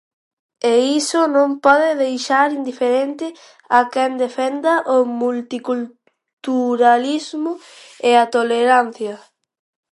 E 0.71 0.73
iso 0.99 1.21
non 1.35 1.49
pode 1.65 1.89
deixar 2.05 2.47
indiferente 2.59 3.27
a 3.77 3.79
quen 3.93 4.11
defenda 4.23 4.73
o 4.95 4.97
multiculturalismo 5.21 7.51
e 8.09 8.11
a 8.23 8.25
tolerancia. 8.35 9.15